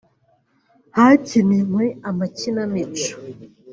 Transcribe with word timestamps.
hakinwe 0.95 1.85
amakinamico 2.09 3.13